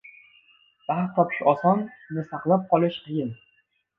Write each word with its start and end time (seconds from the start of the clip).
•Baxt 0.87 1.11
topish 1.19 1.41
oson, 1.51 1.83
uni 2.13 2.25
saqlab 2.31 2.65
qolish 2.75 3.01
qiyin. 3.05 3.33